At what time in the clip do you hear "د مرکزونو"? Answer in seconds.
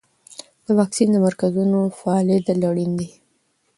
1.11-1.79